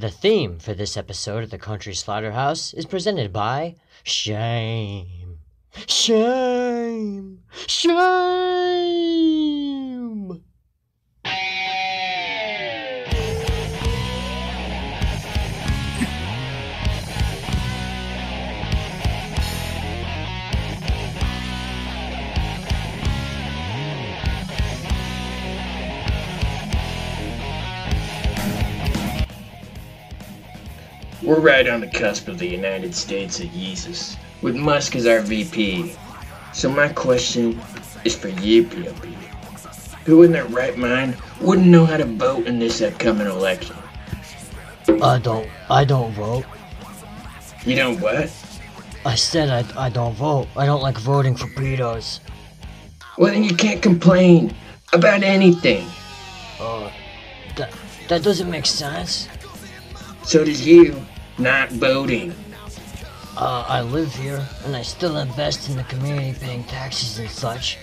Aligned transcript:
The 0.00 0.08
theme 0.08 0.58
for 0.58 0.72
this 0.72 0.96
episode 0.96 1.44
of 1.44 1.50
the 1.50 1.58
Country 1.58 1.92
Slaughterhouse 1.92 2.72
is 2.72 2.86
presented 2.86 3.34
by 3.34 3.74
Shame. 4.02 5.40
Shame. 5.86 7.42
Shame. 7.66 9.39
We're 31.30 31.38
right 31.38 31.68
on 31.68 31.80
the 31.80 31.86
cusp 31.86 32.26
of 32.26 32.40
the 32.40 32.46
United 32.48 32.92
States 32.92 33.38
of 33.38 33.52
Jesus, 33.52 34.16
with 34.42 34.56
Musk 34.56 34.96
as 34.96 35.06
our 35.06 35.20
VP. 35.20 35.94
So 36.52 36.68
my 36.68 36.88
question 36.88 37.60
is 38.04 38.16
for 38.16 38.26
you, 38.26 38.64
POP. 38.64 39.04
Who 40.06 40.24
in 40.24 40.32
their 40.32 40.46
right 40.46 40.76
mind 40.76 41.16
wouldn't 41.40 41.68
know 41.68 41.86
how 41.86 41.98
to 41.98 42.04
vote 42.04 42.48
in 42.48 42.58
this 42.58 42.82
upcoming 42.82 43.28
election? 43.28 43.76
I 45.00 45.20
don't 45.20 45.48
I 45.70 45.84
don't 45.84 46.10
vote. 46.14 46.46
You 47.64 47.76
know 47.76 47.94
what? 47.94 48.28
I 49.04 49.14
said 49.14 49.50
I, 49.50 49.86
I 49.86 49.88
don't 49.88 50.14
vote. 50.14 50.48
I 50.56 50.66
don't 50.66 50.82
like 50.82 50.98
voting 50.98 51.36
for 51.36 51.46
pedos. 51.46 52.18
Well, 53.18 53.32
then 53.32 53.44
you 53.44 53.54
can't 53.54 53.80
complain 53.80 54.52
about 54.92 55.22
anything. 55.22 55.86
Uh, 56.58 56.90
that, 57.54 57.72
that 58.08 58.24
doesn't 58.24 58.50
make 58.50 58.66
sense. 58.66 59.28
So 60.24 60.42
does 60.44 60.66
you 60.66 61.00
not 61.40 61.70
voting. 61.70 62.34
Uh, 63.36 63.64
I 63.66 63.80
live 63.80 64.14
here, 64.14 64.46
and 64.64 64.76
I 64.76 64.82
still 64.82 65.16
invest 65.16 65.70
in 65.70 65.76
the 65.76 65.84
community 65.84 66.38
paying 66.38 66.64
taxes 66.64 67.18
and 67.18 67.30
such. 67.30 67.78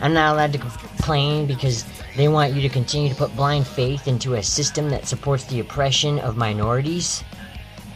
I'm 0.00 0.14
not 0.14 0.34
allowed 0.34 0.52
to 0.52 0.58
complain 0.58 1.46
because 1.46 1.84
they 2.16 2.28
want 2.28 2.54
you 2.54 2.62
to 2.62 2.68
continue 2.68 3.08
to 3.08 3.14
put 3.14 3.34
blind 3.34 3.66
faith 3.66 4.06
into 4.06 4.34
a 4.34 4.42
system 4.42 4.90
that 4.90 5.06
supports 5.06 5.44
the 5.44 5.60
oppression 5.60 6.18
of 6.20 6.36
minorities? 6.36 7.24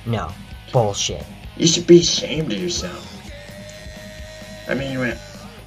No. 0.05 0.31
Bullshit. 0.73 1.25
You 1.57 1.67
should 1.67 1.87
be 1.87 2.01
ashamed 2.01 2.53
of 2.53 2.59
yourself. 2.59 3.13
I 4.69 4.75
mean, 4.75 4.99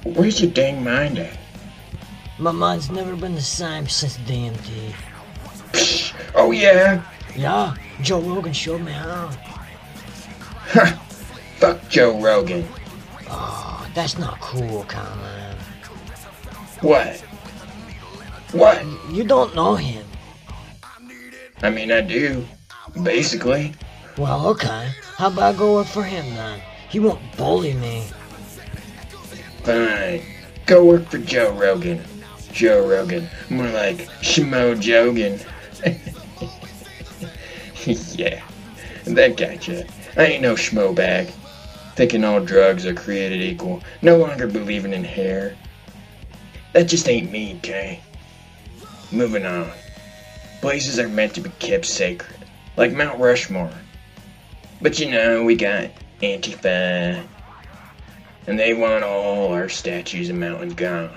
where's 0.04 0.40
your 0.40 0.50
dang 0.50 0.84
mind 0.84 1.18
at? 1.18 1.38
My 2.38 2.52
mind's 2.52 2.90
never 2.90 3.16
been 3.16 3.34
the 3.34 3.40
same 3.40 3.88
since 3.88 4.16
DMT. 4.18 4.94
Oh 6.34 6.52
yeah? 6.52 7.02
Yeah, 7.36 7.74
Joe 8.02 8.20
Rogan 8.20 8.52
showed 8.52 8.82
me 8.82 8.92
how. 8.92 9.30
Fuck 11.58 11.88
Joe 11.88 12.20
Rogan. 12.20 12.66
Oh, 13.28 13.86
that's 13.94 14.18
not 14.18 14.40
cool, 14.40 14.84
Colin. 14.88 15.56
What? 16.80 17.16
What? 18.52 18.84
You 19.10 19.24
don't 19.24 19.54
know 19.54 19.74
him. 19.74 20.04
I 21.62 21.70
mean, 21.70 21.92
I 21.92 22.00
do. 22.00 22.46
Basically. 23.02 23.74
Well, 24.16 24.46
okay. 24.48 24.90
How 25.16 25.28
about 25.28 25.54
I 25.54 25.58
go 25.58 25.74
work 25.74 25.86
for 25.86 26.02
him 26.02 26.24
then? 26.34 26.60
He 26.88 26.98
won't 26.98 27.20
bully 27.36 27.74
me. 27.74 28.04
Fine. 29.62 30.22
Go 30.66 30.84
work 30.84 31.06
for 31.06 31.18
Joe 31.18 31.52
Rogan. 31.52 32.02
Joe 32.52 32.88
Rogan. 32.88 33.28
More 33.50 33.68
like 33.68 34.08
Shmo 34.22 34.74
Jogan. 34.76 35.44
yeah. 37.86 38.42
That 39.04 39.36
gotcha. 39.36 39.86
I 40.16 40.26
ain't 40.26 40.42
no 40.42 40.54
schmo 40.54 40.94
bag. 40.94 41.28
Thinking 41.96 42.24
all 42.24 42.40
drugs 42.40 42.84
are 42.84 42.94
created 42.94 43.40
equal. 43.40 43.82
No 44.02 44.16
longer 44.16 44.46
believing 44.46 44.92
in 44.92 45.04
hair. 45.04 45.56
That 46.72 46.84
just 46.84 47.08
ain't 47.08 47.30
me, 47.30 47.56
okay? 47.56 48.00
Moving 49.10 49.46
on. 49.46 49.70
Places 50.60 50.98
are 50.98 51.08
meant 51.08 51.34
to 51.34 51.40
be 51.40 51.50
kept 51.58 51.86
sacred. 51.86 52.36
Like 52.76 52.92
Mount 52.92 53.18
Rushmore. 53.18 53.72
But 54.82 54.98
you 54.98 55.10
know, 55.10 55.42
we 55.42 55.56
got 55.56 55.90
Antifa. 56.20 57.26
And 58.46 58.58
they 58.58 58.74
want 58.74 59.04
all 59.04 59.52
our 59.52 59.68
statues 59.68 60.28
and 60.28 60.38
mountains 60.38 60.74
gone. 60.74 61.16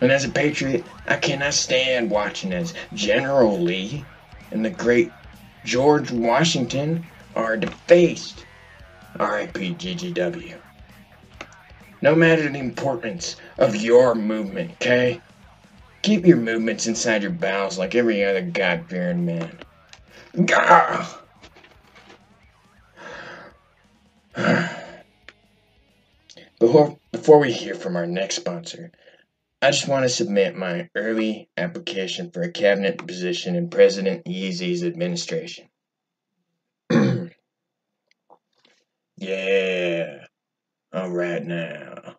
And 0.00 0.10
as 0.10 0.24
a 0.24 0.28
patriot, 0.28 0.84
I 1.06 1.16
cannot 1.16 1.54
stand 1.54 2.10
watching 2.10 2.52
as 2.52 2.74
General 2.92 3.58
Lee 3.58 4.04
and 4.50 4.64
the 4.64 4.70
great 4.70 5.10
George 5.66 6.12
Washington 6.12 7.04
are 7.34 7.56
defaced. 7.56 8.46
R.I.P. 9.18 9.74
GGW. 9.74 10.54
No 12.02 12.14
matter 12.14 12.48
the 12.48 12.58
importance 12.58 13.34
of 13.58 13.74
your 13.74 14.14
movement, 14.14 14.70
okay? 14.72 15.20
Keep 16.02 16.24
your 16.24 16.36
movements 16.36 16.86
inside 16.86 17.22
your 17.22 17.32
bowels 17.32 17.78
like 17.78 17.96
every 17.96 18.24
other 18.24 18.42
God-fearing 18.42 19.26
man. 19.26 19.58
Gah! 20.44 21.18
Before, 26.58 26.96
before 27.12 27.38
we 27.38 27.52
hear 27.52 27.74
from 27.74 27.96
our 27.96 28.06
next 28.06 28.36
sponsor, 28.36 28.90
I 29.66 29.72
just 29.72 29.88
want 29.88 30.04
to 30.04 30.08
submit 30.08 30.54
my 30.54 30.88
early 30.94 31.48
application 31.56 32.30
for 32.30 32.40
a 32.42 32.52
cabinet 32.52 33.04
position 33.04 33.56
in 33.56 33.68
President 33.68 34.24
Yeezy's 34.24 34.84
administration. 34.84 35.68
yeah. 39.16 40.26
Alright 40.94 41.42
now. 41.42 42.14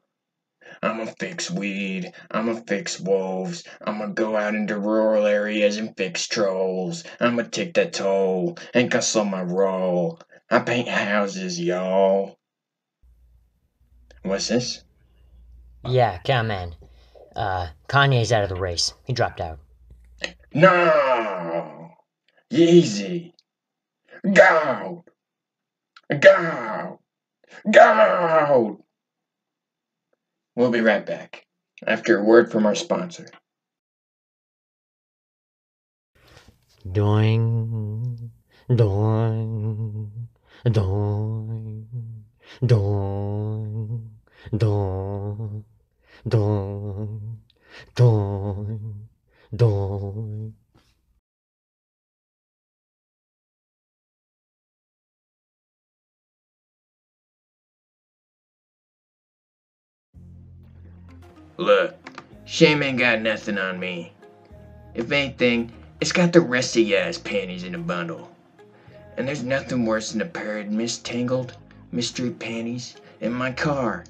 I'm 0.84 0.98
gonna 0.98 1.16
fix 1.18 1.50
weed. 1.50 2.12
I'm 2.30 2.48
gonna 2.48 2.66
fix 2.68 3.00
wolves. 3.00 3.64
I'm 3.80 4.00
gonna 4.00 4.14
go 4.14 4.36
out 4.36 4.54
into 4.54 4.78
rural 4.78 5.26
areas 5.26 5.78
and 5.78 5.96
fix 5.96 6.28
trolls. 6.28 7.06
I'm 7.22 7.38
gonna 7.38 7.48
take 7.48 7.76
that 7.76 7.94
toll 7.94 8.58
and 8.74 8.92
hustle 8.92 9.24
my 9.24 9.44
roll. 9.44 10.20
I 10.52 10.60
paint 10.60 10.90
houses, 10.90 11.58
y'all. 11.58 12.36
What's 14.24 14.50
this? 14.50 14.84
Yeah, 15.86 16.18
come 16.26 16.52
in. 16.52 16.76
Uh, 17.38 17.68
Kanye's 17.88 18.32
out 18.32 18.42
of 18.42 18.50
the 18.50 18.56
race. 18.56 18.96
He 19.06 19.14
dropped 19.14 19.40
out. 19.40 19.60
No! 20.56 21.92
Easy! 22.50 23.36
Go! 24.34 25.06
Go! 26.20 27.00
Go! 27.70 28.84
We'll 30.56 30.72
be 30.72 30.82
right 30.82 31.06
back 31.06 31.46
after 31.86 32.18
a 32.18 32.24
word 32.24 32.52
from 32.52 32.66
our 32.66 32.74
sponsor. 32.74 33.28
Doing, 36.92 38.32
doing, 38.68 40.28
doing, 40.72 41.88
doing, 42.66 44.10
doing. 44.58 45.66
Doing, 46.28 47.40
doing, 47.96 49.08
doing. 49.56 50.54
Look, 61.56 61.96
shame 62.46 62.84
ain't 62.84 63.00
got 63.00 63.22
nothing 63.22 63.58
on 63.58 63.80
me. 63.80 64.12
If 64.96 65.12
anything, 65.12 65.72
it's 66.02 66.12
got 66.12 66.34
the 66.34 66.42
rest 66.42 66.76
of 66.76 66.84
y'all's 66.84 67.18
panties 67.18 67.64
in 67.64 67.74
a 67.74 67.80
bundle. 67.80 68.30
And 69.16 69.28
there's 69.28 69.44
nothing 69.44 69.86
worse 69.86 70.12
than 70.12 70.22
a 70.22 70.26
pair 70.26 70.58
of 70.58 70.68
mistangled 70.68 71.56
mystery 71.92 72.32
panties 72.32 72.96
in 73.22 73.32
my 73.32 73.52
car. 73.52 74.04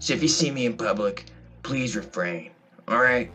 So 0.00 0.12
if 0.12 0.22
you 0.22 0.28
see 0.28 0.50
me 0.50 0.66
in 0.66 0.76
public, 0.76 1.26
please 1.62 1.96
refrain, 1.96 2.50
alright? 2.88 3.30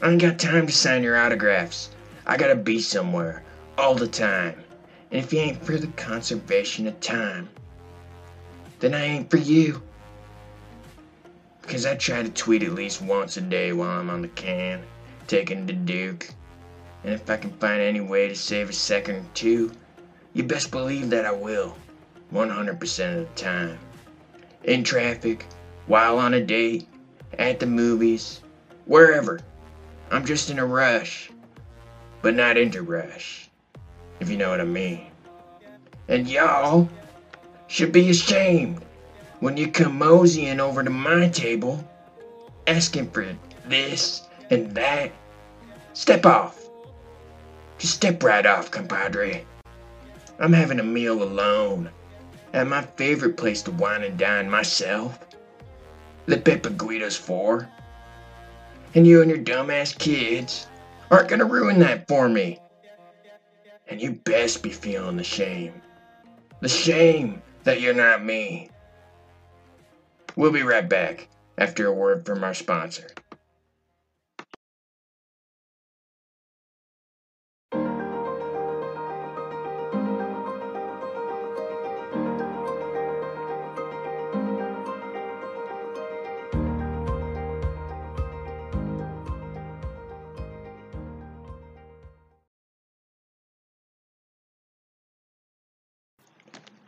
I 0.00 0.10
ain't 0.10 0.20
got 0.20 0.38
time 0.38 0.66
to 0.66 0.72
sign 0.72 1.02
your 1.02 1.16
autographs. 1.16 1.90
I 2.26 2.36
gotta 2.36 2.56
be 2.56 2.80
somewhere, 2.80 3.42
all 3.76 3.94
the 3.94 4.06
time. 4.06 4.62
And 5.10 5.22
if 5.22 5.32
you 5.32 5.40
ain't 5.40 5.64
for 5.64 5.76
the 5.76 5.88
conservation 5.88 6.86
of 6.86 6.98
time, 7.00 7.48
then 8.80 8.94
I 8.94 9.04
ain't 9.04 9.30
for 9.30 9.36
you. 9.36 9.82
Because 11.60 11.86
I 11.86 11.94
try 11.94 12.22
to 12.22 12.30
tweet 12.30 12.62
at 12.62 12.72
least 12.72 13.02
once 13.02 13.36
a 13.36 13.40
day 13.40 13.72
while 13.72 14.00
I'm 14.00 14.10
on 14.10 14.22
the 14.22 14.28
can, 14.28 14.82
taking 15.26 15.66
the 15.66 15.72
Duke. 15.72 16.28
And 17.04 17.12
if 17.12 17.28
I 17.28 17.36
can 17.36 17.52
find 17.52 17.80
any 17.80 18.00
way 18.00 18.28
to 18.28 18.34
save 18.34 18.70
a 18.70 18.72
second 18.72 19.16
or 19.16 19.24
two, 19.34 19.72
you 20.32 20.42
best 20.44 20.70
believe 20.70 21.10
that 21.10 21.26
I 21.26 21.32
will, 21.32 21.76
100% 22.32 23.18
of 23.18 23.28
the 23.28 23.40
time. 23.40 23.78
In 24.64 24.82
traffic, 24.82 25.46
while 25.86 26.18
on 26.18 26.34
a 26.34 26.40
date, 26.40 26.88
at 27.38 27.60
the 27.60 27.66
movies, 27.66 28.40
wherever. 28.86 29.40
I'm 30.10 30.24
just 30.24 30.50
in 30.50 30.58
a 30.58 30.66
rush, 30.66 31.30
but 32.20 32.34
not 32.34 32.56
into 32.56 32.82
rush. 32.82 33.48
if 34.20 34.30
you 34.30 34.36
know 34.36 34.50
what 34.50 34.60
I 34.60 34.64
mean. 34.64 35.06
And 36.08 36.28
y'all 36.28 36.88
should 37.66 37.92
be 37.92 38.10
ashamed 38.10 38.82
when 39.40 39.56
you 39.56 39.68
come 39.70 39.98
moseying 39.98 40.60
over 40.60 40.84
to 40.84 40.90
my 40.90 41.28
table 41.28 41.82
asking 42.66 43.10
for 43.10 43.26
this 43.66 44.22
and 44.50 44.74
that. 44.74 45.10
Step 45.94 46.26
off. 46.26 46.58
Just 47.78 47.94
step 47.94 48.22
right 48.22 48.46
off, 48.46 48.70
compadre. 48.70 49.44
I'm 50.38 50.52
having 50.52 50.78
a 50.80 50.84
meal 50.84 51.22
alone 51.22 51.90
at 52.52 52.66
my 52.66 52.82
favorite 52.82 53.36
place 53.36 53.62
to 53.62 53.70
wine 53.72 54.04
and 54.04 54.18
dine 54.18 54.50
myself. 54.50 55.18
The 56.26 56.36
Guido's 56.36 57.16
for. 57.16 57.68
And 58.94 59.06
you 59.06 59.22
and 59.22 59.30
your 59.30 59.40
dumbass 59.40 59.96
kids 59.98 60.66
aren't 61.10 61.28
gonna 61.28 61.44
ruin 61.44 61.78
that 61.80 62.06
for 62.06 62.28
me. 62.28 62.60
And 63.88 64.00
you 64.00 64.12
best 64.12 64.62
be 64.62 64.70
feeling 64.70 65.16
the 65.16 65.24
shame. 65.24 65.80
The 66.60 66.68
shame 66.68 67.42
that 67.64 67.80
you're 67.80 67.94
not 67.94 68.24
me. 68.24 68.70
We'll 70.36 70.52
be 70.52 70.62
right 70.62 70.88
back 70.88 71.28
after 71.58 71.86
a 71.86 71.92
word 71.92 72.24
from 72.24 72.44
our 72.44 72.54
sponsor. 72.54 73.08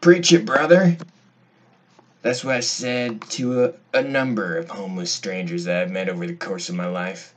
Preach 0.05 0.35
it, 0.35 0.45
brother. 0.45 0.99
That's 2.21 2.45
what 2.45 2.57
I 2.57 2.61
said 2.61 3.23
to 3.31 3.65
a, 3.65 3.73
a, 3.95 4.03
number 4.03 4.59
of 4.59 4.69
homeless 4.69 5.11
strangers 5.11 5.65
that 5.65 5.81
I've 5.81 5.91
met 5.91 6.11
over 6.11 6.27
the 6.27 6.35
course 6.35 6.69
of 6.69 6.75
my 6.75 6.85
life. 6.85 7.33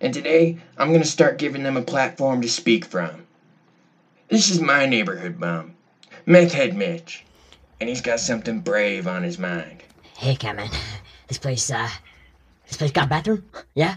And 0.00 0.12
today, 0.12 0.58
I'm 0.76 0.88
going 0.88 1.02
to 1.02 1.08
start 1.08 1.38
giving 1.38 1.62
them 1.62 1.76
a 1.76 1.82
platform 1.82 2.42
to 2.42 2.48
speak 2.48 2.84
from. 2.84 3.24
This 4.26 4.50
is 4.50 4.60
my 4.60 4.86
neighborhood 4.86 5.38
mom, 5.38 5.76
Meth 6.26 6.50
Head 6.50 6.76
Mitch, 6.76 7.24
and 7.78 7.88
he's 7.88 8.00
got 8.00 8.18
something 8.18 8.58
brave 8.58 9.06
on 9.06 9.22
his 9.22 9.38
mind. 9.38 9.84
Hey, 10.16 10.34
Cameron. 10.34 10.70
This 11.28 11.38
place, 11.38 11.70
uh, 11.70 11.88
this 12.66 12.76
place 12.76 12.90
got 12.90 13.06
a 13.06 13.08
bathroom? 13.08 13.44
Yeah? 13.74 13.94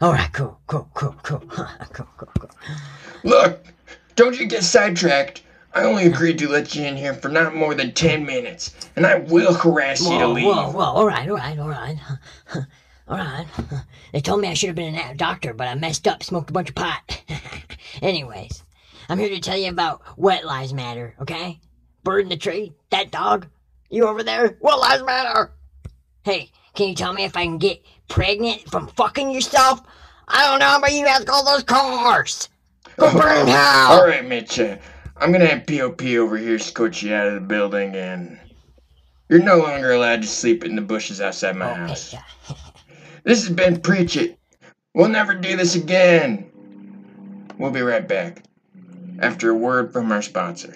Alright, 0.00 0.32
cool, 0.32 0.60
cool, 0.68 0.88
cool, 0.94 1.16
cool, 1.24 1.40
cool, 1.48 2.06
cool, 2.16 2.28
cool. 2.38 2.50
Look, 3.24 3.66
don't 4.14 4.38
you 4.38 4.46
get 4.46 4.62
sidetracked. 4.62 5.42
I 5.72 5.84
only 5.84 6.06
agreed 6.06 6.38
to 6.38 6.48
let 6.48 6.74
you 6.74 6.84
in 6.84 6.96
here 6.96 7.14
for 7.14 7.28
not 7.28 7.54
more 7.54 7.74
than 7.74 7.92
ten 7.92 8.26
minutes, 8.26 8.74
and 8.96 9.06
I 9.06 9.16
will 9.16 9.54
harass 9.54 10.04
whoa, 10.04 10.12
you 10.12 10.18
to 10.18 10.28
leave. 10.28 10.44
Whoa, 10.44 10.70
whoa, 10.70 10.84
all 10.84 11.06
right, 11.06 11.28
all 11.28 11.36
right, 11.36 11.58
all 11.58 11.68
right. 11.68 11.98
All 13.10 13.16
right. 13.16 13.46
They 14.12 14.20
told 14.20 14.40
me 14.40 14.48
I 14.48 14.54
should 14.54 14.68
have 14.68 14.76
been 14.76 14.96
a 14.96 15.14
doctor, 15.14 15.54
but 15.54 15.68
I 15.68 15.74
messed 15.76 16.08
up, 16.08 16.22
smoked 16.22 16.50
a 16.50 16.52
bunch 16.52 16.70
of 16.70 16.74
pot. 16.74 17.22
Anyways, 18.02 18.64
I'm 19.08 19.18
here 19.18 19.28
to 19.28 19.40
tell 19.40 19.56
you 19.56 19.68
about 19.68 20.02
Wet 20.18 20.44
Lives 20.44 20.72
Matter, 20.72 21.14
okay? 21.20 21.60
Bird 22.02 22.24
in 22.24 22.28
the 22.28 22.36
tree, 22.36 22.72
that 22.90 23.12
dog, 23.12 23.46
you 23.88 24.08
over 24.08 24.24
there, 24.24 24.56
Wet 24.60 24.78
Lives 24.78 25.04
Matter. 25.04 25.52
Hey, 26.24 26.50
can 26.74 26.88
you 26.88 26.94
tell 26.96 27.12
me 27.12 27.24
if 27.24 27.36
I 27.36 27.44
can 27.44 27.58
get 27.58 27.84
pregnant 28.08 28.68
from 28.68 28.88
fucking 28.88 29.30
yourself? 29.30 29.80
I 30.26 30.46
don't 30.46 30.58
know, 30.58 30.78
but 30.80 30.92
you 30.92 31.06
ask 31.06 31.30
all 31.32 31.44
those 31.44 31.62
cars. 31.62 32.48
Go 32.96 33.12
burn 33.12 33.46
hell. 33.46 33.92
All 33.92 34.06
right, 34.06 34.26
Mitch. 34.26 34.58
I'm 35.20 35.32
gonna 35.32 35.46
have 35.46 35.66
POP 35.66 36.02
over 36.16 36.38
here 36.38 36.54
escort 36.54 37.02
you 37.02 37.12
out 37.12 37.26
of 37.26 37.34
the 37.34 37.40
building, 37.40 37.94
and 37.94 38.40
you're 39.28 39.42
no 39.42 39.58
longer 39.58 39.92
allowed 39.92 40.22
to 40.22 40.28
sleep 40.28 40.64
in 40.64 40.76
the 40.76 40.82
bushes 40.82 41.20
outside 41.20 41.56
my 41.56 41.74
house. 41.74 42.14
This 43.22 43.46
has 43.46 43.54
been 43.54 43.82
Preach 43.82 44.16
It. 44.16 44.38
We'll 44.94 45.10
never 45.10 45.34
do 45.34 45.54
this 45.54 45.74
again. 45.74 46.50
We'll 47.58 47.70
be 47.70 47.82
right 47.82 48.08
back 48.08 48.42
after 49.18 49.50
a 49.50 49.54
word 49.54 49.92
from 49.92 50.10
our 50.10 50.22
sponsor. 50.22 50.74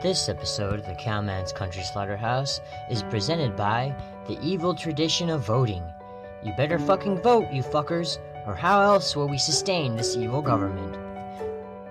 This 0.00 0.30
episode 0.30 0.80
of 0.80 0.86
the 0.86 0.96
Cowman's 0.98 1.52
Country 1.52 1.82
Slaughterhouse 1.82 2.60
is 2.90 3.02
presented 3.02 3.54
by 3.56 3.94
the 4.26 4.40
evil 4.42 4.74
tradition 4.74 5.28
of 5.28 5.46
voting. 5.46 5.82
You 6.44 6.52
better 6.52 6.78
fucking 6.78 7.22
vote, 7.22 7.50
you 7.50 7.62
fuckers, 7.62 8.18
or 8.46 8.54
how 8.54 8.82
else 8.82 9.16
will 9.16 9.28
we 9.28 9.38
sustain 9.38 9.96
this 9.96 10.14
evil 10.14 10.42
government? 10.42 10.94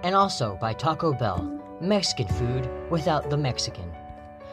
And 0.04 0.14
also 0.14 0.58
by 0.62 0.74
Taco 0.74 1.12
Bell, 1.12 1.60
Mexican 1.82 2.28
food 2.28 2.70
without 2.92 3.32
the 3.32 3.38
Mexican. 3.38 3.92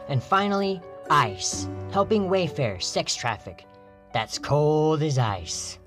And 0.09 0.23
finally, 0.23 0.81
ICE, 1.11 1.67
helping 1.91 2.29
Wayfair 2.29 2.81
sex 2.81 3.15
traffic. 3.15 3.65
That's 4.11 4.39
cold 4.39 5.03
as 5.03 5.19
ice. 5.19 5.77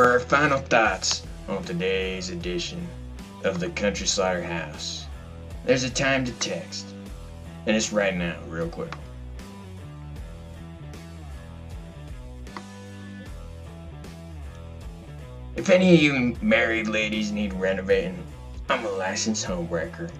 For 0.00 0.12
our 0.12 0.20
final 0.20 0.60
thoughts 0.60 1.24
on 1.46 1.62
today's 1.62 2.30
edition 2.30 2.88
of 3.44 3.60
the 3.60 3.68
Country 3.68 4.06
Slaughterhouse, 4.06 5.04
there's 5.66 5.84
a 5.84 5.90
time 5.90 6.24
to 6.24 6.32
text, 6.38 6.86
and 7.66 7.76
it's 7.76 7.92
right 7.92 8.16
now, 8.16 8.38
real 8.48 8.66
quick. 8.66 8.94
If 15.54 15.68
any 15.68 15.92
of 15.92 16.00
you 16.00 16.34
married 16.40 16.88
ladies 16.88 17.30
need 17.30 17.52
renovating, 17.52 18.24
I'm 18.70 18.86
a 18.86 18.90
licensed 18.92 19.44
homewrecker. 19.44 20.10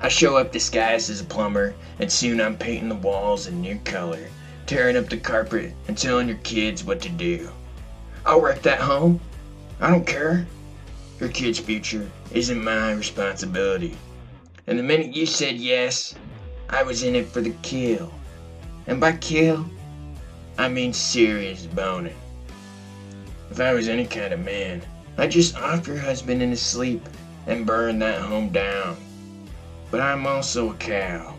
I 0.00 0.08
show 0.08 0.38
up 0.38 0.50
disguised 0.50 1.10
as 1.10 1.20
a 1.20 1.24
plumber, 1.24 1.74
and 1.98 2.10
soon 2.10 2.40
I'm 2.40 2.56
painting 2.56 2.88
the 2.88 2.94
walls 2.94 3.48
a 3.48 3.52
new 3.52 3.78
color, 3.84 4.30
tearing 4.64 4.96
up 4.96 5.10
the 5.10 5.18
carpet, 5.18 5.74
and 5.88 5.98
telling 5.98 6.28
your 6.28 6.38
kids 6.38 6.84
what 6.84 7.02
to 7.02 7.10
do. 7.10 7.50
I'll 8.26 8.40
wreck 8.40 8.62
that 8.62 8.80
home. 8.80 9.20
I 9.80 9.90
don't 9.90 10.06
care. 10.06 10.46
Your 11.20 11.28
kid's 11.28 11.58
future 11.58 12.10
isn't 12.32 12.64
my 12.64 12.92
responsibility. 12.92 13.96
And 14.66 14.78
the 14.78 14.82
minute 14.82 15.14
you 15.14 15.26
said 15.26 15.56
yes, 15.56 16.14
I 16.70 16.82
was 16.82 17.02
in 17.02 17.14
it 17.14 17.26
for 17.26 17.42
the 17.42 17.54
kill. 17.62 18.12
And 18.86 18.98
by 18.98 19.12
kill, 19.12 19.66
I 20.56 20.68
mean 20.68 20.92
serious 20.92 21.66
boning. 21.66 22.16
If 23.50 23.60
I 23.60 23.74
was 23.74 23.88
any 23.88 24.06
kind 24.06 24.32
of 24.32 24.40
man, 24.40 24.82
I'd 25.18 25.30
just 25.30 25.56
off 25.56 25.86
your 25.86 25.98
husband 25.98 26.42
in 26.42 26.50
his 26.50 26.62
sleep 26.62 27.06
and 27.46 27.66
burn 27.66 27.98
that 27.98 28.22
home 28.22 28.48
down. 28.48 28.96
But 29.90 30.00
I'm 30.00 30.26
also 30.26 30.70
a 30.70 30.74
cow. 30.74 31.36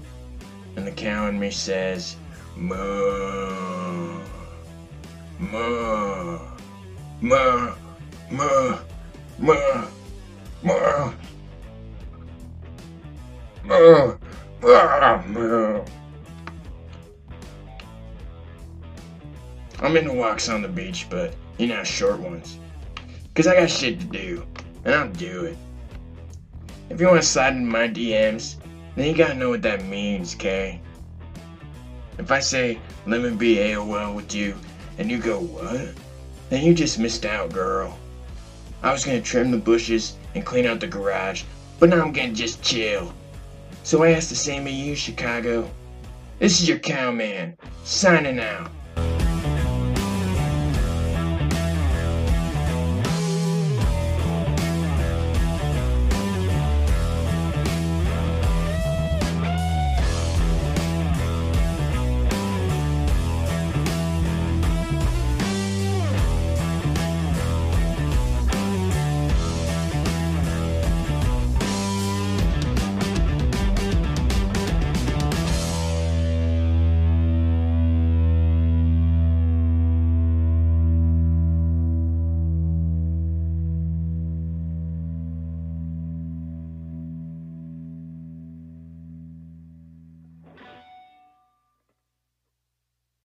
And 0.76 0.86
the 0.86 0.92
cow 0.92 1.28
in 1.28 1.40
me 1.40 1.50
says, 1.50 2.16
Moo. 2.56 4.22
Moo. 5.40 6.55
Moo. 7.26 7.74
Moo. 8.30 8.78
Moo. 9.40 9.88
Moo. 10.62 11.12
Moo. 13.64 14.18
Ah, 14.64 15.24
moo. 15.28 15.84
I'm 19.80 19.98
into 19.98 20.14
walks 20.14 20.50
on 20.50 20.62
the 20.62 20.68
beach, 20.68 21.08
but 21.10 21.34
you 21.58 21.66
know, 21.66 21.84
short 21.84 22.20
ones. 22.20 22.60
Cause 23.34 23.48
I 23.48 23.56
got 23.56 23.72
shit 23.72 24.00
to 24.02 24.06
do, 24.06 24.46
and 24.84 24.94
I'll 24.94 25.10
do 25.10 25.46
it. 25.46 25.58
If 26.92 27.02
you 27.02 27.08
wanna 27.08 27.24
slide 27.24 27.56
into 27.56 27.72
my 27.72 27.88
DMs, 27.88 28.58
then 28.96 29.08
you 29.08 29.18
gotta 29.18 29.34
know 29.34 29.50
what 29.50 29.64
that 29.64 29.84
means, 29.84 30.36
okay? 30.36 30.80
If 32.20 32.32
I 32.32 32.40
say, 32.40 32.80
let 33.08 33.22
me 33.22 33.32
be 33.32 33.56
AOL 33.56 34.14
with 34.14 34.36
you, 34.36 34.56
and 35.00 35.10
you 35.10 35.18
go, 35.18 35.40
what? 35.40 36.05
Then 36.50 36.64
you 36.64 36.74
just 36.74 37.00
missed 37.00 37.26
out, 37.26 37.52
girl. 37.52 37.98
I 38.84 38.92
was 38.92 39.04
gonna 39.04 39.22
trim 39.22 39.52
the 39.52 39.58
bushes 39.58 40.14
and 40.36 40.46
clean 40.46 40.66
out 40.66 40.80
the 40.80 40.88
garage, 40.88 41.44
but 41.80 41.90
now 41.90 42.02
I'm 42.02 42.12
gonna 42.14 42.34
just 42.34 42.62
chill. 42.62 43.14
So 43.84 44.04
I 44.04 44.12
ask 44.12 44.30
the 44.30 44.36
same 44.36 44.68
of 44.68 44.74
you, 44.74 44.96
Chicago. 44.96 45.70
This 46.40 46.62
is 46.62 46.68
your 46.68 46.80
cowman, 46.80 47.58
signing 47.84 48.40
out. 48.40 48.70